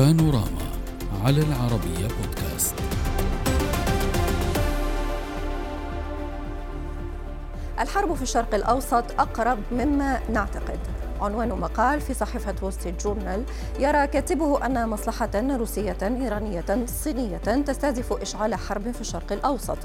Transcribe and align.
بانوراما 0.00 0.66
على 1.24 1.42
العربية 1.42 2.08
بودكاست. 2.08 2.74
الحرب 7.80 8.14
في 8.14 8.22
الشرق 8.22 8.54
الأوسط 8.54 9.20
أقرب 9.20 9.58
مما 9.72 10.20
نعتقد. 10.32 10.78
عنوان 11.20 11.48
مقال 11.48 12.00
في 12.00 12.14
صحيفة 12.14 12.54
وول 12.62 12.72
جورنال 13.04 13.44
يرى 13.78 14.06
كاتبه 14.06 14.66
أن 14.66 14.88
مصلحة 14.88 15.30
روسية 15.34 15.96
إيرانية 16.02 16.86
صينية 16.86 17.36
تستهدف 17.36 18.12
إشعال 18.12 18.54
حرب 18.54 18.90
في 18.90 19.00
الشرق 19.00 19.32
الأوسط. 19.32 19.78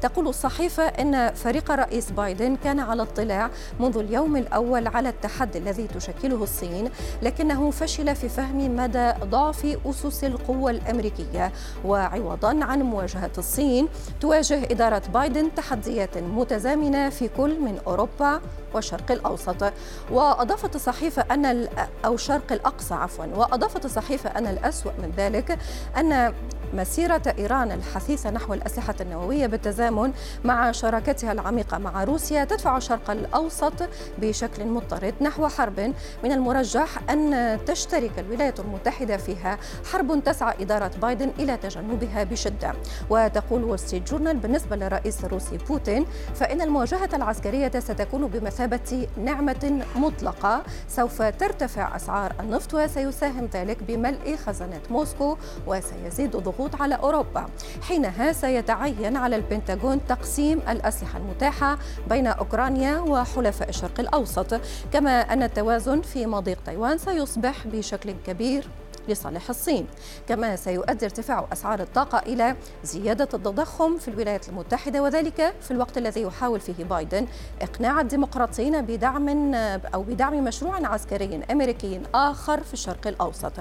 تقول 0.00 0.28
الصحيفة 0.28 0.82
أن 0.82 1.34
فريق 1.34 1.70
الرئيس 1.70 2.10
بايدن 2.10 2.56
كان 2.56 2.80
على 2.80 3.02
اطلاع 3.02 3.50
منذ 3.80 3.98
اليوم 3.98 4.36
الأول 4.36 4.86
على 4.86 5.08
التحدي 5.08 5.58
الذي 5.58 5.86
تشكله 5.86 6.42
الصين 6.42 6.90
لكنه 7.22 7.70
فشل 7.70 8.16
في 8.16 8.28
فهم 8.28 8.76
مدى 8.76 9.12
ضعف 9.24 9.76
أسس 9.86 10.24
القوة 10.24 10.70
الأمريكية. 10.70 11.52
وعوضا 11.84 12.64
عن 12.64 12.82
مواجهة 12.82 13.30
الصين 13.38 13.88
تواجه 14.20 14.64
إدارة 14.64 15.02
بايدن 15.14 15.54
تحديات 15.54 16.18
متزامنة 16.18 17.10
في 17.10 17.28
كل 17.28 17.60
من 17.60 17.78
أوروبا 17.86 18.40
والشرق 18.74 19.10
الأوسط. 19.12 19.72
وأضافت 20.10 20.76
الصحيفة 20.76 21.24
أن 21.30 21.68
أو 22.04 22.14
الشرق 22.14 22.52
الأقصى 22.52 22.94
عفوا. 22.94 23.26
وأضافت 23.26 23.84
الصحيفة 23.84 24.30
أن 24.30 24.46
الأسوأ 24.46 24.92
من 24.98 25.12
ذلك 25.16 25.58
أن 25.96 26.34
مسيرة 26.72 27.22
إيران 27.38 27.72
الحثيثة 27.72 28.30
نحو 28.30 28.54
الأسلحة 28.54 28.94
النووية 29.00 29.46
بالتزامن 29.46 30.12
مع 30.44 30.72
شراكتها 30.72 31.32
العميقة 31.32 31.78
مع 31.78 32.04
روسيا 32.04 32.44
تدفع 32.44 32.76
الشرق 32.76 33.10
الأوسط 33.10 33.72
بشكل 34.18 34.66
مضطرد 34.66 35.14
نحو 35.20 35.48
حرب 35.48 35.80
من 36.24 36.32
المرجح 36.32 37.10
أن 37.10 37.58
تشترك 37.66 38.18
الولايات 38.18 38.60
المتحدة 38.60 39.16
فيها. 39.16 39.58
حرب 39.92 40.24
تسعى 40.24 40.62
إدارة 40.62 40.90
بايدن 41.02 41.30
إلى 41.38 41.56
تجنبها 41.56 42.24
بشدة. 42.24 42.72
وتقول 43.10 43.64
وول 43.64 43.78
ستريت 43.78 44.10
جورنال 44.10 44.36
بالنسبة 44.36 44.76
للرئيس 44.76 45.24
الروسي 45.24 45.58
بوتين 45.58 46.06
فإن 46.34 46.60
المواجهة 46.60 47.08
العسكرية 47.14 47.72
ستكون 47.78 48.26
بمثابة 48.26 49.08
نعمة 49.16 49.84
مطلقة. 49.96 50.62
سوف 50.88 51.22
ترتفع 51.22 51.96
أسعار 51.96 52.32
النفط 52.40 52.74
وسيساهم 52.74 53.48
ذلك 53.54 53.82
بملء 53.82 54.36
خزانات 54.36 54.90
موسكو 54.90 55.36
وسيزيد 55.66 56.36
ضغوط 56.36 56.61
الضغوط 56.62 56.82
على 56.82 56.94
أوروبا 56.94 57.46
حينها 57.82 58.32
سيتعين 58.32 59.16
على 59.16 59.36
البنتاغون 59.36 60.06
تقسيم 60.06 60.60
الأسلحة 60.68 61.18
المتاحة 61.18 61.78
بين 62.08 62.26
أوكرانيا 62.26 62.98
وحلفاء 62.98 63.68
الشرق 63.68 64.00
الأوسط. 64.00 64.60
كما 64.92 65.20
أن 65.20 65.42
التوازن 65.42 66.00
في 66.02 66.26
مضيق 66.26 66.58
تايوان 66.66 66.98
سيصبح 66.98 67.66
بشكل 67.66 68.14
كبير 68.26 68.68
لصالح 69.08 69.48
الصين. 69.50 69.86
كما 70.28 70.56
سيؤدي 70.56 71.04
ارتفاع 71.04 71.46
أسعار 71.52 71.80
الطاقة 71.80 72.18
إلى 72.18 72.56
زيادة 72.84 73.28
التضخم 73.34 73.98
في 73.98 74.08
الولايات 74.08 74.48
المتحدة 74.48 75.02
وذلك 75.02 75.54
في 75.60 75.70
الوقت 75.70 75.98
الذي 75.98 76.22
يحاول 76.22 76.60
فيه 76.60 76.84
بايدن 76.84 77.26
إقناع 77.62 78.00
الديمقراطيين 78.00 78.82
بدعم 78.82 79.54
أو 79.94 80.02
بدعم 80.02 80.44
مشروع 80.44 80.86
عسكري 80.86 81.40
أمريكي 81.50 82.00
آخر 82.14 82.62
في 82.62 82.72
الشرق 82.72 83.06
الأوسط. 83.06 83.52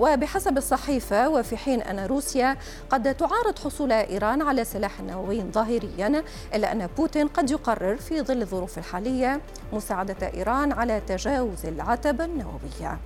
وبحسب 0.00 0.58
الصحيفة 0.58 1.28
وفي 1.28 1.56
حين 1.56 1.82
أن 1.82 2.06
روسيا 2.06 2.56
قد 2.90 3.14
تعارض 3.14 3.58
حصول 3.58 3.92
إيران 3.92 4.42
على 4.42 4.64
سلاح 4.64 5.00
نووي 5.00 5.42
ظاهريا 5.52 6.24
إلا 6.54 6.72
أن 6.72 6.88
بوتين 6.96 7.28
قد 7.28 7.50
يقرر 7.50 7.96
في 7.96 8.22
ظل 8.22 8.42
الظروف 8.42 8.78
الحالية 8.78 9.40
مساعدة 9.72 10.32
إيران 10.34 10.72
على 10.72 11.00
تجاوز 11.00 11.66
العتبة 11.66 12.24
النووية. 12.24 12.98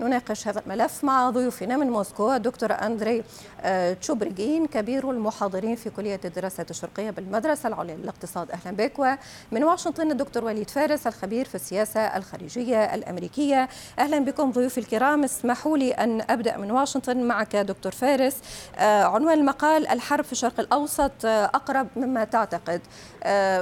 نناقش 0.00 0.48
هذا 0.48 0.62
الملف 0.66 1.04
مع 1.04 1.30
ضيوفنا 1.30 1.76
من 1.76 1.90
موسكو 1.90 2.32
الدكتور 2.32 2.72
أندري 2.72 3.24
آه، 3.60 3.92
تشوبرجين 3.92 4.66
كبير 4.66 5.10
المحاضرين 5.10 5.76
في 5.76 5.90
كلية 5.90 6.20
الدراسات 6.24 6.70
الشرقية 6.70 7.10
بالمدرسة 7.10 7.66
العليا 7.66 7.94
للاقتصاد. 7.94 8.50
أهلا 8.50 8.76
بك. 8.76 8.98
ومن 8.98 9.64
واشنطن 9.64 10.10
الدكتور 10.10 10.44
وليد 10.44 10.70
فارس 10.70 11.06
الخبير 11.06 11.44
في 11.48 11.54
السياسة 11.54 12.00
الخارجية 12.00 12.94
الأمريكية. 12.94 13.68
أهلا 13.98 14.18
بكم 14.18 14.50
ضيوفي 14.50 14.78
الكرام. 14.78 15.24
اسمحوا 15.24 15.78
لي 15.78 15.90
أن 15.90 16.20
أبدأ 16.30 16.56
من 16.56 16.70
واشنطن 16.70 17.22
معك 17.22 17.56
دكتور 17.56 17.92
فارس. 17.92 18.36
آه، 18.76 19.04
عنوان 19.04 19.38
المقال 19.38 19.88
الحرب 19.88 20.24
في 20.24 20.32
الشرق 20.32 20.60
الأوسط 20.60 21.12
آه، 21.24 21.44
أقرب 21.44 21.88
مما 21.96 22.24
تعتقد. 22.24 22.80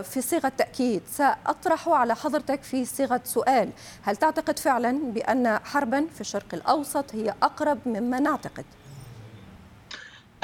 في 0.03 0.21
صيغة 0.21 0.53
تأكيد 0.59 1.03
سأطرح 1.11 1.89
على 1.89 2.15
حضرتك 2.15 2.63
في 2.63 2.85
صيغة 2.85 3.21
سؤال 3.25 3.71
هل 4.03 4.17
تعتقد 4.17 4.59
فعلا 4.59 4.99
بأن 5.03 5.59
حربا 5.65 6.07
في 6.15 6.21
الشرق 6.29 6.55
الأوسط 6.55 7.15
هي 7.15 7.35
أقرب 7.43 7.79
مما 7.87 8.21
نعتقد. 8.21 8.65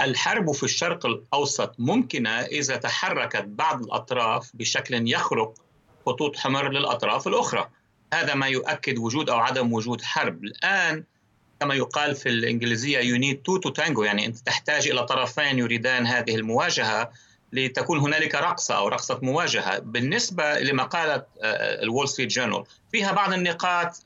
الحرب 0.01 0.53
في 0.53 0.63
الشرق 0.63 1.07
الأوسط 1.07 1.75
ممكنة 1.79 2.41
إذا 2.41 2.77
تحركت 2.77 3.45
بعض 3.47 3.83
الأطراف 3.83 4.51
بشكل 4.55 5.09
يخرق 5.09 5.55
خطوط 6.07 6.37
حمر 6.37 6.69
للأطراف 6.69 7.29
الأخرى. 7.29 7.69
هذا 8.13 8.35
ما 8.35 8.47
يؤكد 8.47 8.99
وجود 8.99 9.31
أو 9.31 9.39
عدم 9.39 9.73
وجود 9.73 10.03
حرب. 10.03 10.45
الآن 10.45 11.05
كما 11.61 11.75
يقال 11.75 12.15
في 12.15 12.29
الإنجليزية 12.29 13.01
you 13.01 13.21
need 13.21 13.37
two 13.37 13.61
to 13.69 13.73
tango 13.83 13.99
يعني 14.05 14.27
أنت 14.27 14.39
تحتاج 14.39 14.89
إلى 14.89 15.07
طرفين 15.07 15.59
يريدان 15.59 16.07
هذه 16.07 16.35
المواجهة 16.35 17.11
لتكون 17.53 17.99
هنالك 17.99 18.35
رقصة 18.35 18.77
أو 18.77 18.89
رقصة 18.89 19.19
مواجهة. 19.23 19.79
بالنسبة 19.79 20.59
لما 20.59 20.83
قالت 20.83 21.27
الول 21.83 22.09
ستريت 22.09 22.31
جورنال 22.31 22.65
فيها 22.93 23.13
بعض 23.13 23.33
النقاط 23.33 24.03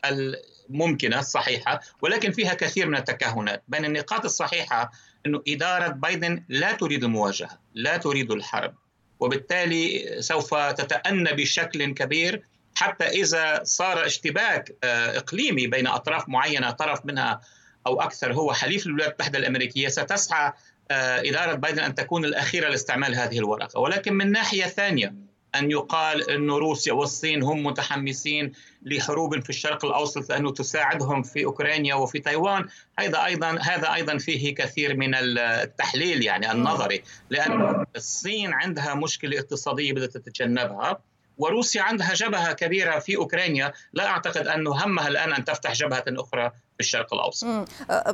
ممكنة 0.69 1.21
صحيحة 1.21 1.81
ولكن 2.03 2.33
فيها 2.33 2.55
كثير 2.55 2.87
من 2.87 2.97
التكهنات. 2.97 3.63
بين 3.69 3.85
النقاط 3.85 4.25
الصحيحة 4.25 4.93
أنه 5.27 5.43
إدارة 5.49 5.89
بايدن 5.89 6.45
لا 6.49 6.73
تريد 6.73 7.05
المواجهة 7.05 7.59
لا 7.75 7.97
تريد 7.97 8.31
الحرب 8.31 8.75
وبالتالي 9.21 10.17
سوف 10.21 10.55
تتأنى 10.55 11.33
بشكل 11.33 11.95
كبير 11.95 12.43
حتى 12.75 13.05
إذا 13.05 13.61
صار 13.65 14.07
اشتباك 14.07 14.77
آه، 14.85 15.19
إقليمي 15.19 15.67
بين 15.67 15.87
أطراف 15.87 16.29
معينة 16.29 16.71
طرف 16.71 17.07
منها 17.07 17.41
أو 17.87 18.01
أكثر 18.01 18.33
هو 18.33 18.53
حليف 18.53 18.87
الولايات 18.87 19.11
المتحدة 19.11 19.39
الأمريكية 19.39 19.89
ستسعى 19.89 20.53
آه، 20.91 21.21
إدارة 21.21 21.55
بايدن 21.55 21.83
أن 21.83 21.95
تكون 21.95 22.25
الأخيرة 22.25 22.69
لاستعمال 22.69 23.15
هذه 23.15 23.39
الورقة. 23.39 23.81
ولكن 23.81 24.15
من 24.15 24.33
ناحية 24.33 24.65
ثانية 24.65 25.15
أن 25.55 25.71
يقال 25.71 26.31
أن 26.31 26.51
روسيا 26.51 26.93
والصين 26.93 27.43
هم 27.43 27.67
متحمسين 27.67 28.53
لحروب 28.83 29.41
في 29.43 29.51
الشرق 29.51 29.85
الأوسط 29.85 30.31
لأنه 30.31 30.53
تساعدهم 30.53 31.23
في 31.23 31.45
أوكرانيا 31.45 31.95
وفي 31.95 32.19
تايوان. 32.19 32.69
هذا 32.99 33.25
أيضا 33.25 33.59
هذا 33.63 33.95
أيضا 33.95 34.19
فيه 34.19 34.55
كثير 34.55 34.97
من 34.97 35.15
التحليل 35.15 36.23
يعني 36.23 36.53
النظري 36.53 37.03
لأن 37.31 37.85
الصين 37.97 38.53
عندها 38.53 38.95
مشكلة 38.95 39.39
اقتصادية 39.39 39.93
بدها 39.93 40.07
تتجنبها. 40.07 41.01
وروسيا 41.39 41.83
عندها 41.83 42.15
جبهة 42.15 42.53
كبيرة 42.53 42.99
في 42.99 43.17
أوكرانيا. 43.17 43.73
لا 43.93 44.07
أعتقد 44.07 44.47
أن 44.47 44.67
همها 44.67 45.09
الآن 45.09 45.33
أن 45.33 45.45
تفتح 45.45 45.73
جبهة 45.73 46.05
أخرى 46.09 46.51
في 46.51 46.81
الشرق 46.81 47.15
الأوسط. 47.15 47.47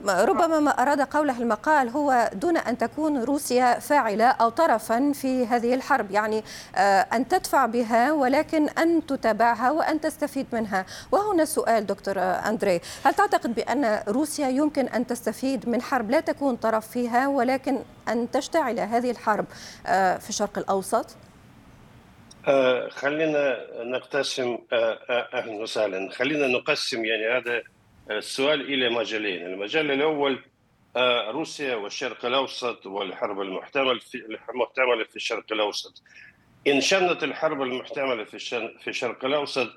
ربما 0.06 0.60
ما 0.60 0.70
أراد 0.70 1.00
قوله 1.00 1.38
المقال 1.38 1.88
هو 1.88 2.30
دون 2.32 2.56
أن 2.56 2.78
تكون 2.78 3.22
روسيا 3.22 3.78
فاعلة 3.78 4.24
أو 4.24 4.48
طرفا 4.48 5.12
في 5.12 5.46
هذه 5.46 5.74
الحرب. 5.74 6.10
يعني 6.10 6.44
أن 7.12 7.28
تدفع 7.28 7.66
بها 7.66 8.12
ولكن 8.12 8.68
أن 8.68 9.06
تتابعها 9.06 9.70
وأن 9.70 10.00
تستفيد 10.00 10.46
منها. 10.52 10.86
وهنا 11.12 11.44
سؤال 11.44 11.86
دكتور 11.86 12.18
أندري 12.18 12.80
هل 13.04 13.14
تعتقد 13.14 13.54
بأن 13.54 14.02
روسيا 14.08 14.48
يمكن 14.48 14.88
أن 14.88 15.06
تستفيد 15.06 15.68
من 15.68 15.82
حرب 15.82 16.10
لا 16.10 16.20
تكون 16.20 16.56
طرف 16.56 16.88
فيها 16.88 17.28
ولكن 17.28 17.78
أن 18.08 18.30
تشتعل 18.30 18.80
هذه 18.80 19.10
الحرب 19.10 19.44
في 20.20 20.28
الشرق 20.28 20.58
الأوسط؟ 20.58 21.06
آه 22.48 22.88
خلينا 22.88 23.66
نقتسم 23.84 24.58
آه 24.72 24.98
آه 25.10 25.28
أهلا 25.34 25.52
وسهلا. 25.52 26.10
خلينا 26.10 26.46
نقسم 26.46 27.04
يعني 27.04 27.26
هذا 27.38 27.62
السؤال 28.10 28.60
إلى 28.60 28.90
مجالين. 28.90 29.46
المجال 29.46 29.90
الأول 29.90 30.44
روسيا 31.28 31.74
والشرق 31.74 32.24
الأوسط 32.24 32.86
والحرب 32.86 33.40
المحتمل 33.40 34.00
في 34.00 34.14
المحتمله 34.50 35.04
في 35.04 35.16
الشرق 35.16 35.52
الأوسط. 35.52 36.02
إن 36.66 36.80
شنت 36.80 37.22
الحرب 37.22 37.62
المحتملة 37.62 38.24
في 38.24 38.38
في 38.78 38.88
الشرق 38.88 39.24
الأوسط 39.24 39.68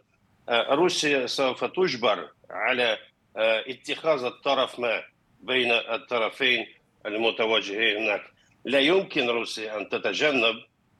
روسيا 0.50 1.25
سوف 1.28 1.64
تجبر 1.64 2.30
على 2.50 2.98
اتخاذ 3.38 4.24
الطرف 4.24 4.80
ما 4.80 5.04
بين 5.42 5.72
الطرفين 5.72 6.68
المتواجهين 7.06 7.98
هناك. 7.98 8.24
لا 8.66 8.80
يمكن 8.80 9.30
روسيا 9.30 9.78
أن 9.78 9.90
تتجنب 9.90 10.56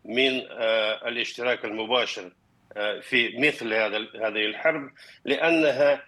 من 0.07 0.42
الاشتراك 1.07 1.65
المباشر 1.65 2.31
في 3.01 3.38
مثل 3.38 3.74
هذا 3.74 3.98
هذه 3.98 4.45
الحرب 4.45 4.92
لأنها 5.25 6.04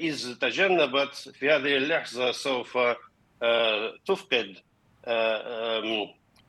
اذا 0.00 0.34
تجنبت 0.40 1.14
في 1.14 1.50
هذه 1.50 1.76
اللحظة 1.76 2.32
سوف 2.32 2.78
تفقد 4.06 4.56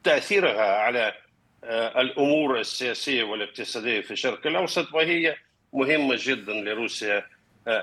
تأثيرها 0.04 0.76
على 0.78 1.14
الأمور 1.98 2.60
السياسية 2.60 3.24
والاقتصادية 3.24 4.02
في 4.02 4.12
الشرق 4.12 4.48
الأوسط 4.48 4.94
وهي 4.94 5.36
مهمة 5.74 6.16
جدا 6.20 6.54
لروسيا 6.54 7.26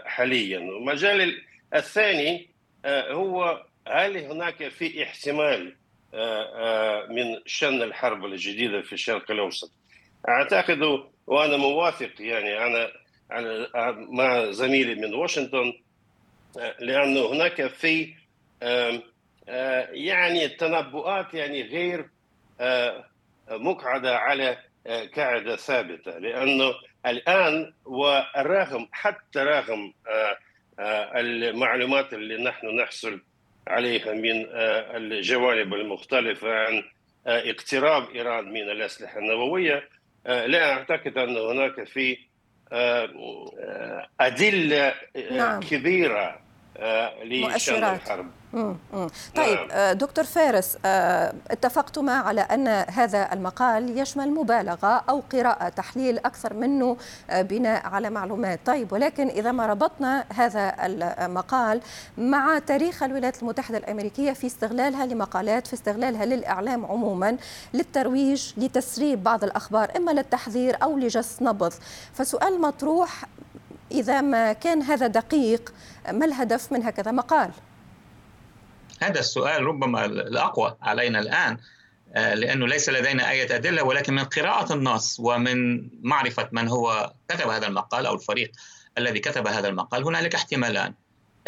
حاليا. 0.04 0.58
المجال 0.58 1.42
الثاني 1.74 2.48
هو 2.86 3.64
هل 3.88 4.16
هناك 4.16 4.68
في 4.68 5.02
احتمال 5.02 5.76
من 7.10 7.40
شن 7.46 7.82
الحرب 7.82 8.24
الجديدة 8.24 8.82
في 8.82 8.92
الشرق 8.92 9.30
الأوسط؟ 9.30 9.70
أعتقد 10.28 11.02
وأنا 11.26 11.56
موافق 11.56 12.10
يعني 12.20 12.66
أنا 12.66 12.90
مع 13.96 14.50
زميلي 14.50 14.94
من 14.94 15.14
واشنطن 15.14 15.72
لأنه 16.80 17.32
هناك 17.32 17.66
في 17.66 18.14
يعني 19.92 20.44
التنبؤات 20.44 21.34
يعني 21.34 21.62
غير 21.62 22.08
مقعدة 23.50 24.18
على 24.18 24.58
قاعدة 25.16 25.56
ثابتة 25.56 26.18
لأنه 26.18 26.74
الآن 27.06 27.72
والرغم 27.84 28.88
حتى 28.92 29.38
رغم 29.38 29.92
المعلومات 31.16 32.14
اللي 32.14 32.44
نحن 32.44 32.66
نحصل 32.66 33.20
عليها 33.68 34.12
من 34.12 34.46
الجوانب 34.96 35.74
المختلفة 35.74 36.54
عن 36.54 36.82
اقتراب 37.26 38.10
إيران 38.14 38.52
من 38.52 38.70
الأسلحة 38.70 39.18
النووية 39.18 39.88
لا 40.26 40.72
أعتقد 40.72 41.18
أن 41.18 41.36
هناك 41.36 41.84
في 41.84 42.18
أدلة 44.20 44.94
نعم. 45.30 45.60
كبيرة 45.60 46.43
لشان 47.24 47.84
الحرب. 47.84 48.26
طيب 49.36 49.58
نعم. 49.68 49.92
دكتور 49.92 50.24
فارس 50.24 50.78
اتفقتما 51.50 52.12
على 52.12 52.40
أن 52.40 52.68
هذا 52.68 53.32
المقال 53.32 53.98
يشمل 53.98 54.30
مبالغة 54.30 55.04
أو 55.08 55.22
قراءة 55.32 55.68
تحليل 55.68 56.18
أكثر 56.18 56.54
منه 56.54 56.96
بناء 57.32 57.86
على 57.86 58.10
معلومات. 58.10 58.60
طيب 58.66 58.92
ولكن 58.92 59.28
إذا 59.28 59.52
ما 59.52 59.66
ربطنا 59.66 60.24
هذا 60.32 60.74
المقال 60.86 61.80
مع 62.18 62.58
تاريخ 62.58 63.02
الولايات 63.02 63.42
المتحدة 63.42 63.78
الأمريكية 63.78 64.32
في 64.32 64.46
استغلالها 64.46 65.06
لمقالات 65.06 65.66
في 65.66 65.74
استغلالها 65.74 66.24
للإعلام 66.24 66.86
عموما 66.86 67.36
للترويج 67.74 68.52
لتسريب 68.56 69.22
بعض 69.22 69.44
الأخبار 69.44 69.90
إما 69.96 70.10
للتحذير 70.10 70.76
أو 70.82 70.98
لجس 70.98 71.42
نبض. 71.42 71.72
فسؤال 72.12 72.60
مطروح 72.60 73.24
إذا 73.94 74.20
ما 74.20 74.52
كان 74.52 74.82
هذا 74.82 75.06
دقيق 75.06 75.74
ما 76.12 76.24
الهدف 76.24 76.72
من 76.72 76.82
هكذا 76.82 77.10
مقال؟ 77.10 77.50
هذا 79.02 79.20
السؤال 79.20 79.62
ربما 79.62 80.04
الأقوى 80.04 80.76
علينا 80.82 81.18
الآن 81.18 81.58
آه، 82.14 82.34
لأنه 82.34 82.66
ليس 82.66 82.88
لدينا 82.88 83.30
أي 83.30 83.42
أدلة 83.42 83.82
ولكن 83.82 84.14
من 84.14 84.24
قراءة 84.24 84.74
النص 84.74 85.20
ومن 85.20 85.88
معرفة 86.02 86.48
من 86.52 86.68
هو 86.68 87.12
كتب 87.28 87.48
هذا 87.48 87.66
المقال 87.66 88.06
أو 88.06 88.14
الفريق 88.14 88.52
الذي 88.98 89.20
كتب 89.20 89.46
هذا 89.46 89.68
المقال 89.68 90.04
هنالك 90.04 90.34
احتمالان 90.34 90.94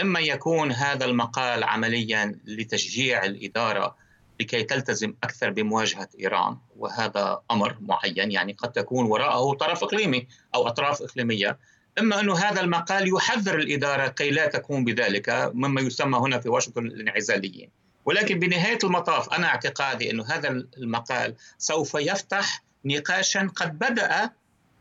إما 0.00 0.20
يكون 0.20 0.72
هذا 0.72 1.04
المقال 1.04 1.64
عمليا 1.64 2.38
لتشجيع 2.44 3.24
الإدارة 3.24 3.96
لكي 4.40 4.62
تلتزم 4.62 5.14
أكثر 5.24 5.50
بمواجهة 5.50 6.08
إيران 6.20 6.56
وهذا 6.76 7.40
أمر 7.50 7.76
معين 7.80 8.30
يعني 8.30 8.52
قد 8.52 8.72
تكون 8.72 9.06
وراءه 9.06 9.54
طرف 9.54 9.82
إقليمي 9.82 10.26
أو 10.54 10.68
أطراف 10.68 11.02
إقليمية 11.02 11.58
إما 11.98 12.20
انه 12.20 12.38
هذا 12.38 12.60
المقال 12.60 13.08
يحذر 13.08 13.54
الإدارة 13.54 14.08
كي 14.08 14.30
لا 14.30 14.46
تكون 14.46 14.84
بذلك 14.84 15.50
مما 15.54 15.80
يسمى 15.80 16.18
هنا 16.18 16.40
في 16.40 16.48
واشنطن 16.48 16.86
الانعزاليين. 16.86 17.70
ولكن 18.04 18.38
بنهاية 18.38 18.78
المطاف 18.84 19.32
أنا 19.32 19.46
اعتقادي 19.46 20.10
انه 20.10 20.24
هذا 20.24 20.48
المقال 20.78 21.34
سوف 21.58 21.94
يفتح 21.94 22.62
نقاشا 22.84 23.50
قد 23.56 23.78
بدأ 23.78 24.30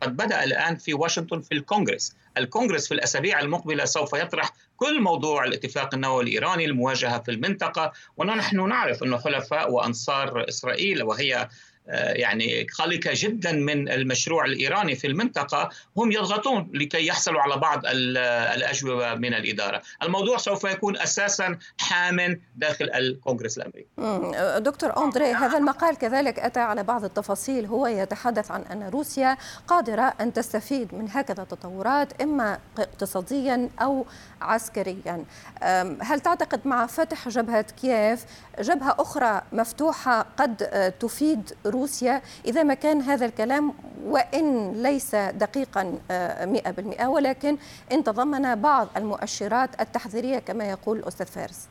قد 0.02 0.18
بدأ 0.18 0.44
الآن 0.44 0.76
في 0.76 0.94
واشنطن 0.94 1.42
في 1.42 1.54
الكونغرس. 1.54 2.16
الكونغرس 2.38 2.88
في 2.88 2.94
الأسابيع 2.94 3.40
المقبلة 3.40 3.86
سوف 3.86 4.14
يطرح 4.14 4.52
كل 4.78 5.02
موضوع 5.02 5.46
الاتفاق 5.46 5.94
النووي 5.94 6.24
الإيراني 6.24 6.66
المواجهة 6.66 7.20
في 7.20 7.32
المنطقة. 7.32 7.92
ونحن 8.18 8.70
نعرف 8.70 9.04
انه 9.04 9.20
حلفاء 9.20 9.72
وأنصار 9.72 10.50
إسرائيل 10.50 11.04
وهي 11.04 11.50
يعني 11.88 12.68
قلقه 12.80 13.12
جدا 13.14 13.52
من 13.52 13.90
المشروع 13.90 14.46
الإيراني 14.46 14.96
في 14.96 15.08
المنطقة 15.08 15.70
هم 15.98 16.12
يضغطون 16.12 16.70
لكي 16.74 17.08
يحصلوا 17.08 17.42
على 17.42 17.58
بعض 17.58 17.82
الأجوبة 17.86 19.16
من 19.16 19.34
الإدارة، 19.34 19.82
الموضوع 20.04 20.38
سوف 20.38 20.64
يكون 20.64 20.98
أساسا 20.98 21.58
حام 21.78 22.42
داخل 22.56 22.90
الكونغرس 22.90 23.58
الأمريكي. 23.58 23.88
دكتور 24.60 25.04
أندري 25.04 25.26
هذا 25.26 25.58
المقال 25.58 25.98
كذلك 25.98 26.40
أتى 26.40 26.60
على 26.60 26.84
بعض 26.84 27.04
التفاصيل 27.04 27.66
هو 27.66 27.88
يتحدث 27.88 28.52
عن 28.52 28.62
أن 28.62 28.84
روسيا 28.84 29.38
قادرة 29.68 30.14
أن 30.22 30.34
تستفيد 30.34 30.94
من 30.94 31.10
هكذا 31.12 31.44
تطورات 31.44 32.22
إما 32.22 32.60
اقتصاديا 32.80 33.70
أو 33.82 34.06
عسكريا. 34.42 35.26
هل 36.02 36.20
تعتقد 36.20 36.68
مع 36.68 36.86
فتح 36.86 37.30
جبهة 37.30 37.66
كييف 37.82 38.26
جبهة 38.60 38.96
أخرى 39.00 39.42
مفتوحة 39.52 40.26
قد 40.38 40.58
تفيد 41.00 41.54
روسيا 41.76 42.22
إذا 42.46 42.64
ما 42.64 42.74
كان 42.74 43.02
هذا 43.02 43.26
الكلام 43.26 43.74
وإن 44.06 44.74
ليس 44.84 45.16
دقيقا 45.16 46.00
آه، 46.12 46.46
مئة 46.46 46.72
بالمئة 46.72 47.08
ولكن 47.08 47.58
إن 47.92 48.04
تضمن 48.04 48.56
بعض 48.56 48.90
المؤشرات 48.98 49.82
التحذيرية 49.82 50.40
كما 50.40 50.70
يقول 50.70 51.00
الأستاذ 51.00 51.26
فارس. 51.26 51.70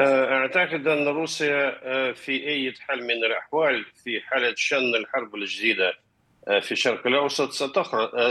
آه، 0.00 0.34
أعتقد 0.34 0.86
أن 0.86 1.08
روسيا 1.08 1.80
آه، 1.82 2.12
في 2.12 2.48
أي 2.48 2.74
حال 2.80 3.02
من 3.02 3.24
الأحوال 3.24 3.84
في 4.04 4.20
حالة 4.20 4.54
شن 4.56 4.94
الحرب 4.94 5.34
الجديدة 5.34 5.92
في 6.60 6.72
الشرق 6.72 7.06
الأوسط 7.06 7.50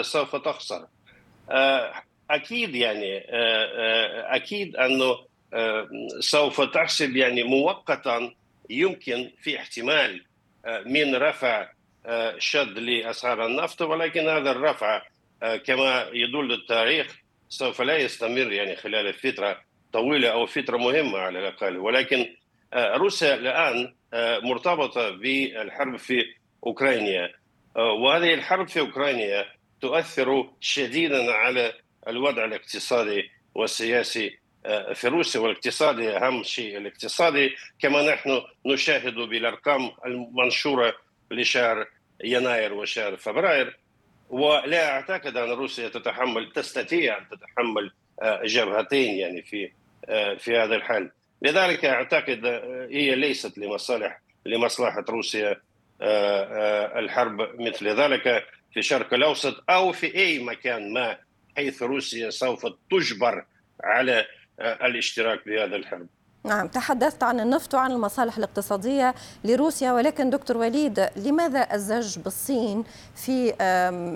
سوف 0.02 0.36
تخسر. 0.36 0.88
أكيد 2.32 2.76
يعني 2.76 3.24
أكيد 4.36 4.76
أنه 4.76 5.18
سوف 6.20 6.62
تحسب 6.62 7.16
يعني 7.16 7.44
مؤقتا 7.44 8.32
يمكن 8.70 9.32
في 9.42 9.60
احتمال 9.60 10.26
آه، 10.66 10.84
من 10.86 11.16
رفع 11.16 11.70
آه، 12.06 12.36
شد 12.40 12.80
لأسعار 12.80 13.46
النفط 13.46 13.82
ولكن 13.82 14.28
هذا 14.30 14.52
الرفع 14.52 15.02
آه، 15.44 15.56
كما 15.58 16.10
يدل 16.14 16.52
التاريخ 16.52 17.16
سوف 17.50 17.82
لا 17.82 17.98
يستمر 17.98 18.52
يعني 18.52 18.76
خلال 18.76 19.14
فترة 19.14 19.62
طويلة 19.94 20.30
أو 20.30 20.46
فترة 20.46 20.78
مهمة 20.78 21.18
على 21.18 21.40
الأقل. 21.40 21.78
ولكن 21.78 22.36
روسيا 22.76 23.36
الآن 23.36 23.94
مرتبطة 24.44 25.10
بالحرب 25.10 25.98
في 25.98 26.24
أوكرانيا 26.66 27.32
وهذه 27.76 28.34
الحرب 28.34 28.68
في 28.68 28.80
أوكرانيا 28.80 29.46
تؤثر 29.82 30.50
شديدا 30.60 31.32
على 31.32 31.74
الوضع 32.08 32.46
الاقتصادي 32.46 33.32
والسياسي 33.56 34.40
في 34.94 35.08
روسيا 35.08 35.42
والاقتصادي 35.42 36.18
أهم 36.18 36.44
شيء. 36.44 36.78
الاقتصادي 36.78 37.56
كما 37.80 38.14
نحن 38.14 38.42
نشاهد 38.66 39.14
بالأرقام 39.14 39.92
المنشورة 40.06 40.96
لشهر 41.32 41.88
يناير 42.24 42.74
وشهر 42.74 43.18
فبراير. 43.18 43.80
ولا 44.30 44.90
أعتقد 44.90 45.38
أن 45.38 45.50
روسيا 45.50 45.90
تتحمل 45.90 46.52
تستطيع 46.52 47.18
أن 47.18 47.24
تتحمل 47.30 47.92
آه، 48.22 48.42
جبهتين 48.46 49.16
يعني 49.16 49.42
في 49.42 49.72
آه، 50.10 50.34
في 50.36 50.58
هذا 50.58 50.76
الحال. 50.76 51.12
لذلك 51.42 51.86
أعتقد 51.86 52.46
آه، 52.46 52.88
هي 52.92 53.16
ليست 53.16 53.58
لمصالح 53.58 54.22
لمصلحة 54.46 55.06
روسيا 55.10 55.62
الحرب 56.98 57.62
مثل 57.62 57.88
ذلك 57.88 58.46
في 58.74 58.80
الشرق 58.80 59.14
الأوسط 59.14 59.64
أو 59.70 59.92
في 59.92 60.16
أي 60.16 60.40
مكان 60.40 60.94
ما 60.94 61.18
حيث 61.58 61.84
روسيا 61.84 62.30
سوف 62.30 62.66
تجبر 62.92 63.46
على 63.84 64.26
الاشتراك 64.60 65.46
بهذا 65.46 65.76
الحرب. 65.76 66.08
نعم 66.44 66.68
تحدثت 66.68 67.24
عن 67.24 67.40
النفط 67.40 67.74
وعن 67.74 67.92
المصالح 67.92 68.38
الاقتصادية 68.38 69.16
لروسيا 69.44 69.92
ولكن 69.92 70.30
دكتور 70.30 70.58
وليد 70.58 71.10
لماذا 71.16 71.74
الزج 71.74 72.20
بالصين 72.20 72.84
في 73.16 73.54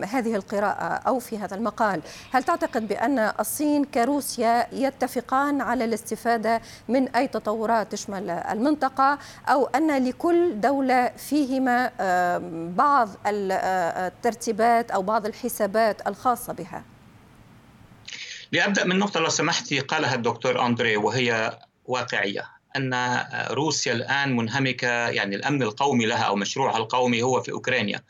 هذه 0.05 0.35
القراءة 0.35 0.83
أو 0.83 1.19
في 1.19 1.37
هذا 1.37 1.55
المقال؟ 1.55 2.01
هل 2.31 2.43
تعتقد 2.43 2.87
بأن 2.87 3.19
الصين 3.39 3.83
كروسيا 3.83 4.67
يتفقان 4.71 5.61
على 5.61 5.85
الاستفادة 5.85 6.61
من 6.87 7.07
أي 7.15 7.27
تطورات 7.27 7.91
تشمل 7.91 8.29
المنطقة 8.29 9.19
أو 9.47 9.65
أن 9.65 10.07
لكل 10.07 10.61
دولة 10.61 11.07
فيهما 11.17 11.91
بعض 12.77 13.09
الترتيبات 13.25 14.91
أو 14.91 15.01
بعض 15.01 15.25
الحسابات 15.25 16.07
الخاصة 16.07 16.53
بها؟ 16.53 16.83
لأبدأ 18.51 18.85
من 18.85 18.99
نقطة 18.99 19.19
لو 19.19 19.29
سمحتي 19.29 19.79
قالها 19.79 20.15
الدكتور 20.15 20.65
أندري 20.65 20.97
وهي 20.97 21.59
واقعية 21.85 22.45
أن 22.75 23.19
روسيا 23.51 23.93
الآن 23.93 24.35
منهمكة 24.35 24.87
يعني 24.87 25.35
الأمن 25.35 25.63
القومي 25.63 26.05
لها 26.05 26.23
أو 26.23 26.35
مشروعها 26.35 26.77
القومي 26.77 27.23
هو 27.23 27.41
في 27.41 27.51
أوكرانيا 27.51 28.03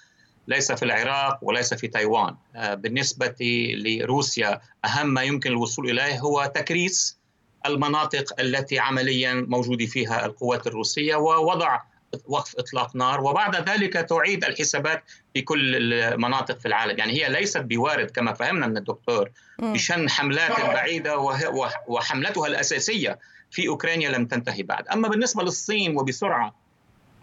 ليس 0.47 0.71
في 0.71 0.83
العراق 0.83 1.39
وليس 1.41 1.73
في 1.73 1.87
تايوان. 1.87 2.35
بالنسبة 2.55 3.35
لروسيا 3.83 4.61
أهم 4.85 5.07
ما 5.07 5.21
يمكن 5.23 5.51
الوصول 5.51 5.89
إليه 5.89 6.19
هو 6.19 6.51
تكريس 6.55 7.19
المناطق 7.65 8.39
التي 8.39 8.79
عمليا 8.79 9.45
موجود 9.47 9.85
فيها 9.85 10.25
القوات 10.25 10.67
الروسية 10.67 11.15
ووضع 11.15 11.79
وقف 12.25 12.55
إطلاق 12.59 12.95
نار 12.95 13.21
وبعد 13.21 13.69
ذلك 13.69 13.93
تعيد 13.93 14.43
الحسابات 14.43 15.03
في 15.33 15.41
كل 15.41 15.93
المناطق 15.93 16.59
في 16.59 16.67
العالم. 16.67 16.97
يعني 16.97 17.13
هي 17.13 17.29
ليست 17.29 17.61
بوارد 17.61 18.11
كما 18.11 18.33
فهمنا 18.33 18.67
من 18.67 18.77
الدكتور 18.77 19.31
بشن 19.59 20.09
حملات 20.09 20.51
بعيدة 20.51 21.17
وحملتها 21.87 22.47
الأساسية 22.47 23.19
في 23.51 23.67
أوكرانيا 23.67 24.09
لم 24.09 24.25
تنتهي 24.25 24.63
بعد. 24.63 24.87
أما 24.87 25.07
بالنسبة 25.07 25.43
للصين 25.43 25.97
وبسرعة 25.97 26.55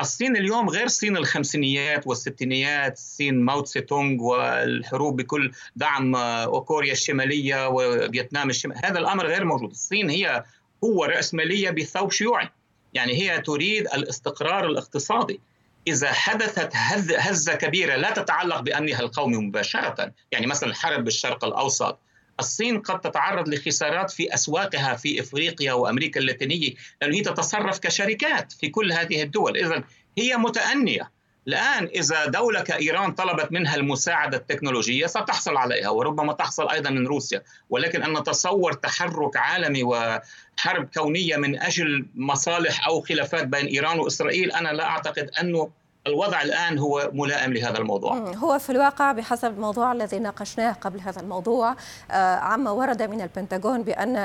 الصين 0.01 0.37
اليوم 0.37 0.69
غير 0.69 0.89
صين 0.89 1.17
الخمسينيات 1.17 2.07
والستينيات 2.07 2.99
صين 2.99 3.41
ماو 3.41 3.61
تسي 3.61 3.81
تونغ 3.81 4.23
والحروب 4.23 5.17
بكل 5.17 5.53
دعم 5.77 6.17
كوريا 6.45 6.93
الشمالية 6.93 7.69
وفيتنام 7.69 8.51
الشماليه 8.51 8.81
هذا 8.85 8.99
الأمر 8.99 9.27
غير 9.27 9.45
موجود. 9.45 9.71
الصين 9.71 10.11
هي 10.11 10.45
قوة 10.81 11.07
رأسمالية 11.07 11.71
بثوب 11.71 12.13
شيوعي. 12.13 12.49
يعني 12.97 13.13
هي 13.23 13.41
تريد 13.41 13.87
الاستقرار 13.87 14.67
الاقتصادي. 14.67 15.41
إذا 15.89 16.13
حدثت 16.13 16.71
هزة 17.19 17.55
كبيرة 17.55 17.97
لا 17.97 18.11
تتعلق 18.11 18.61
بأمنها 18.61 19.01
القومي 19.01 19.37
مباشرة. 19.37 20.13
يعني 20.33 20.47
مثلا 20.47 20.69
الحرب 20.69 21.05
بالشرق 21.05 21.45
الأوسط. 21.45 21.99
الصين 22.41 22.81
قد 22.81 23.01
تتعرض 23.01 23.49
لخسارات 23.49 24.11
في 24.11 24.35
أسواقها 24.35 24.95
في 24.95 25.21
إفريقيا 25.21 25.73
وأمريكا 25.73 26.21
اللاتينية 26.21 26.75
لأنه 27.03 27.17
هي 27.17 27.21
تتصرف 27.21 27.79
كشركات 27.79 28.53
في 28.53 28.69
كل 28.69 28.93
هذه 28.93 29.23
الدول. 29.23 29.57
إذا 29.57 29.85
هي 30.19 30.37
متأنية. 30.37 31.11
الآن 31.49 31.85
إذا 31.85 32.27
دولة 32.27 32.61
كإيران 32.61 33.13
طلبت 33.13 33.53
منها 33.53 33.77
المساعدة 33.77 34.37
التكنولوجية 34.37 35.07
ستحصل 35.07 35.57
عليها 35.57 35.89
وربما 35.89 36.33
تحصل 36.33 36.69
أيضا 36.69 36.91
من 36.91 37.07
روسيا. 37.07 37.43
ولكن 37.71 38.03
أن 38.03 38.13
نتصور 38.19 38.73
تحرك 38.73 39.37
عالمي 39.37 39.83
وحرب 39.83 40.89
كونية 40.95 41.37
من 41.37 41.63
أجل 41.63 42.07
مصالح 42.15 42.87
أو 42.87 43.01
خلافات 43.01 43.47
بين 43.47 43.67
إيران 43.67 43.99
وإسرائيل 43.99 44.53
أنا 44.53 44.69
لا 44.69 44.85
أعتقد 44.85 45.31
أنه 45.41 45.71
الوضع 46.07 46.43
الآن 46.43 46.79
هو 46.79 47.11
ملائم 47.13 47.53
لهذا 47.53 47.79
الموضوع. 47.79 48.17
هو 48.17 48.59
في 48.59 48.71
الواقع 48.71 49.13
بحسب 49.13 49.51
الموضوع 49.51 49.93
الذي 49.93 50.19
ناقشناه 50.19 50.73
قبل 50.73 51.01
هذا 51.01 51.21
الموضوع 51.21 51.75
آه، 52.11 52.37
عما 52.37 52.71
ورد 52.71 53.03
من 53.03 53.21
البنتاغون 53.21 53.83
بأن 53.83 54.17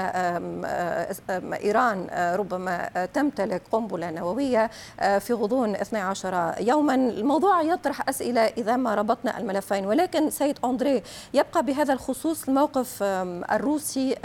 إيران 1.54 2.08
آه، 2.10 2.36
ربما 2.36 3.06
تمتلك 3.14 3.62
قنبلة 3.72 4.12
نووية 4.12 4.70
آه، 5.00 5.18
في 5.18 5.34
غضون 5.34 5.76
12 5.76 6.56
يوما. 6.60 6.96
الموضوع 6.96 7.62
يطرح 7.62 8.10
أسئلة 8.10 8.42
إذا 8.42 8.76
ما 8.76 8.96
ربطنا 8.96 9.38
الملفين 9.38 9.86
ولكن 9.86 10.30
سيد 10.30 10.58
أندري 10.66 11.04
يبقى 11.34 11.64
بهذا 11.64 11.94
الخصوص 11.94 12.48
الموقف 12.48 13.04
الروسي 13.52 14.16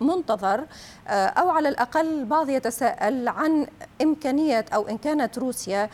منتظر 0.00 0.64
أو 1.08 1.50
على 1.50 1.68
الأقل 1.68 2.20
البعض 2.20 2.48
يتساءل 2.48 3.28
عن 3.28 3.66
إمكانية 4.02 4.64
أو 4.74 4.88
إن 4.88 4.98
كانت 4.98 5.38
روسيا 5.38 5.90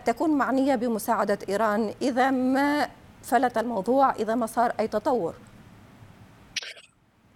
ستكون 0.00 0.38
معنية 0.38 0.74
بمساعدة 0.74 1.38
إيران 1.48 1.94
إذا 2.02 2.30
ما 2.30 2.90
فلت 3.22 3.58
الموضوع 3.58 4.14
إذا 4.14 4.34
ما 4.34 4.46
صار 4.46 4.72
أي 4.80 4.88
تطور؟ 4.88 5.34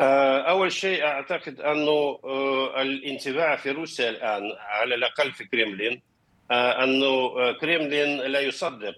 آه، 0.00 0.38
أول 0.38 0.72
شيء 0.72 1.04
أعتقد 1.04 1.60
أنه 1.60 2.18
آه، 2.24 2.82
الانتباه 2.82 3.56
في 3.56 3.70
روسيا 3.70 4.10
الآن 4.10 4.42
على 4.58 4.94
الأقل 4.94 5.32
في 5.32 5.44
كريملين 5.44 6.02
آه، 6.50 6.84
أنه 6.84 7.52
كريملين 7.52 8.18
لا 8.18 8.40
يصدق 8.40 8.96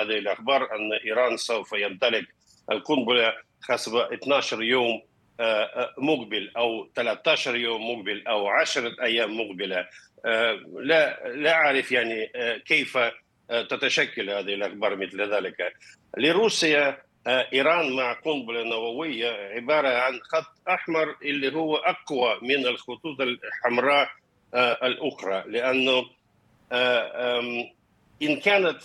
هذه 0.00 0.18
الأخبار 0.18 0.62
أن 0.62 0.92
إيران 1.06 1.36
سوف 1.36 1.72
يمتلك 1.72 2.26
القنبلة 2.70 3.32
حسب 3.62 3.96
12 3.96 4.62
يوم 4.62 5.02
مقبل 5.98 6.50
أو 6.56 6.88
13 6.96 7.56
يوم 7.56 7.90
مقبل 7.90 8.26
أو 8.26 8.48
10 8.48 8.92
أيام 9.02 9.40
مقبلة. 9.40 9.86
لا 10.24 11.28
لا 11.28 11.52
أعرف 11.52 11.92
يعني 11.92 12.30
آه، 12.36 12.56
كيف 12.56 12.96
آه، 12.96 13.62
تتشكل 13.70 14.30
هذه 14.30 14.54
الأخبار 14.54 14.96
مثل 14.96 15.34
ذلك. 15.34 15.74
لروسيا 16.18 17.02
آه، 17.26 17.48
إيران 17.52 17.92
مع 17.96 18.12
قنبلة 18.12 18.62
نووية 18.62 19.30
عبارة 19.30 19.88
عن 19.88 20.20
خط 20.22 20.68
أحمر 20.68 21.16
اللي 21.22 21.54
هو 21.54 21.76
أقوى 21.76 22.38
من 22.42 22.66
الخطوط 22.66 23.20
الحمراء 23.20 24.10
الأخرى. 24.54 25.44
لأنه 25.46 26.06
إن 28.22 28.40
كانت 28.40 28.80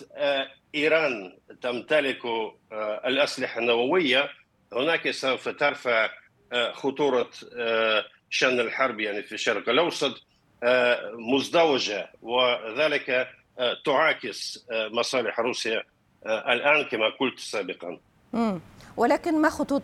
إيران 0.76 1.38
تمتلك 1.62 2.22
الأسلحة 3.06 3.60
النووية 3.60 4.30
هناك 4.74 5.12
سوف 5.12 5.50
ترفع 5.50 6.10
خطورة 6.72 7.30
شان 8.30 8.60
الحرب 8.60 9.00
يعني 9.00 9.24
في 9.24 9.32
الشرق 9.32 9.70
الأوسط. 9.70 10.29
مزدوجة 11.14 12.10
وذلك 12.22 13.28
آه، 13.60 13.78
تعاكس 13.86 14.66
آه، 14.72 14.88
مصالح 14.88 15.40
روسيا 15.40 15.84
آه، 16.26 16.54
الآن 16.54 16.84
كما 16.84 17.10
قلت 17.20 17.40
سابقا. 17.40 17.98
ولكن 18.98 19.42
ما 19.42 19.50
خطوط 19.50 19.84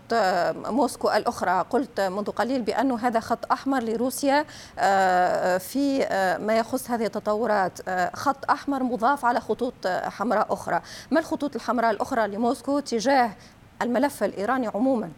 موسكو 0.67 1.11
الأخرى 1.11 1.65
قلت 1.69 2.01
منذ 2.01 2.31
قليل 2.31 2.61
بأن 2.61 2.91
هذا 2.91 3.19
خط 3.19 3.51
أحمر 3.51 3.83
لروسيا 3.83 4.43
في 5.57 6.07
ما 6.41 6.57
يخص 6.57 6.91
هذه 6.91 7.05
التطورات 7.05 7.89
خط 8.15 8.51
أحمر 8.51 8.83
مضاف 8.83 9.25
على 9.25 9.39
خطوط 9.39 9.87
حمراء 9.87 10.53
أخرى 10.53 10.81
ما 11.11 11.19
الخطوط 11.19 11.55
الحمراء 11.55 11.91
الأخرى 11.91 12.27
لموسكو 12.27 12.79
تجاه 12.79 13.31
الملف 13.81 14.23
الإيراني 14.23 14.67
عموماً؟ 14.67 15.11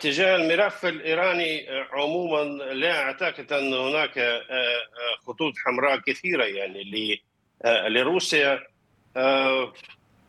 تجاه 0.00 0.36
الملف 0.36 0.86
الإيراني 0.86 1.66
عموما 1.92 2.44
لا 2.72 3.02
أعتقد 3.02 3.52
أن 3.52 3.74
هناك 3.74 4.18
آه، 4.18 4.38
آه، 4.50 5.26
خطوط 5.26 5.54
حمراء 5.64 5.98
كثيرة 5.98 6.44
يعني 6.44 7.20
آه، 7.64 7.88
لروسيا. 7.88 8.66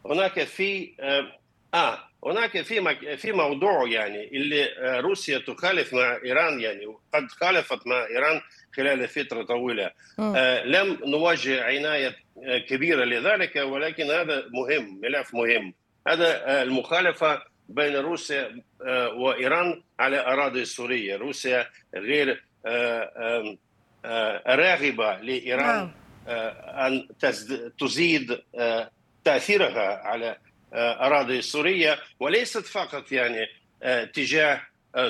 هناك 0.06 0.44
في 0.44 0.92
آه 1.74 1.98
هناك 2.26 2.62
في 2.62 3.18
في 3.18 3.32
موضوع 3.32 3.88
يعني 3.88 4.28
اللي 4.28 4.68
روسيا 5.00 5.38
تخالف 5.38 5.94
مع 5.94 6.20
إيران 6.26 6.62
يعني 6.62 6.86
وقد 6.86 7.28
خالفت 7.30 7.88
مع 7.88 8.06
إيران 8.06 8.42
خلال 8.76 9.08
فترة 9.08 9.44
طويلة. 9.44 9.92
لم 10.66 11.00
نواجه 11.06 11.64
عناية 11.64 12.16
كبيرة 12.70 13.06
لذلك 13.06 13.56
ولكن 13.56 14.12
هذا 14.12 14.46
مهم 14.54 15.00
ملف 15.04 15.34
مهم. 15.34 15.74
هذا 16.08 16.62
المخالفة 16.64 17.51
بين 17.72 17.96
روسيا 17.96 18.62
آه، 18.86 19.10
وإيران 19.10 19.84
على 20.00 20.20
أراضي 20.20 20.66
سورية، 20.66 21.16
روسيا 21.16 21.68
غير 21.96 22.44
آه، 22.66 23.58
آه، 24.06 24.56
راغبة 24.56 25.18
لإيران 25.18 25.66
نعم. 25.66 25.92
أن 26.28 27.08
تزيد 27.80 28.42
تأثيرها 29.24 30.02
على 30.08 30.38
أراضي 30.74 31.42
سورية 31.42 32.00
وليست 32.20 32.66
فقط 32.66 33.12
يعني 33.12 33.48
تجاه 34.14 34.62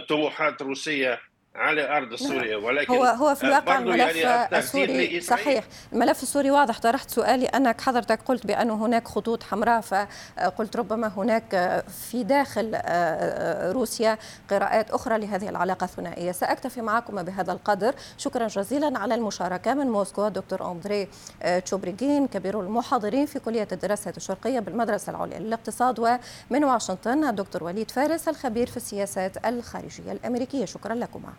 طموحات 0.09 0.61
روسية 0.61 1.19
على 1.55 1.97
أرض 1.97 2.15
سوريا 2.15 2.57
ولكن 2.57 2.93
هو 2.93 3.03
هو 3.03 3.35
في 3.35 3.43
الواقع 3.43 3.77
الملف 3.77 4.15
يعني 4.15 4.57
السوري 4.59 5.21
صحيح. 5.21 5.63
الملف 5.93 6.23
السوري 6.23 6.51
واضح. 6.51 6.79
طرحت 6.79 7.09
سؤالي 7.09 7.45
أنك 7.45 7.81
حضرتك 7.81 8.19
قلت 8.25 8.47
بأنه 8.47 8.85
هناك 8.85 9.07
خطوط 9.07 9.43
حمراء 9.43 9.81
فقلت 9.81 10.75
ربما 10.75 11.07
هناك 11.17 11.83
في 12.09 12.23
داخل 12.23 12.71
آه، 12.75 12.79
آه، 12.85 13.71
روسيا 13.71 14.17
قراءات 14.49 14.91
أخرى 14.91 15.17
لهذه 15.17 15.49
العلاقة 15.49 15.83
الثنائية. 15.83 16.31
سأكتفي 16.31 16.81
معكم 16.81 17.23
بهذا 17.23 17.51
القدر. 17.51 17.93
شكرا 18.17 18.47
جزيلا 18.47 18.99
على 18.99 19.15
المشاركة 19.15 19.73
من 19.73 19.87
موسكو 19.87 20.27
دكتور 20.27 20.71
أندري 20.71 21.07
آه، 21.43 21.59
تشوبريغين 21.59 22.27
كبير 22.27 22.61
المحاضرين 22.61 23.25
في 23.25 23.39
كلية 23.39 23.67
الدراسات 23.71 24.17
الشرقية 24.17 24.59
بالمدرسة 24.59 25.09
العليا 25.09 25.39
للاقتصاد 25.39 25.99
ومن 25.99 26.63
واشنطن 26.63 27.23
الدكتور 27.23 27.63
وليد 27.63 27.91
فارس 27.91 28.27
الخبير 28.27 28.67
في 28.67 28.77
السياسات 28.77 29.45
الخارجية 29.45 30.11
الأمريكية. 30.11 30.65
شكرا 30.65 30.95
لكما. 30.95 31.33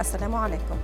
السلام 0.00 0.34
عليكم. 0.34 0.76